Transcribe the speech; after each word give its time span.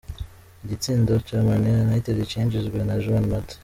Igitsindo 0.63 1.13
ca 1.25 1.37
Man 1.45 1.63
United 1.85 2.17
cinjijwe 2.31 2.79
na 2.87 2.95
Juan 3.03 3.25
Mata. 3.31 3.55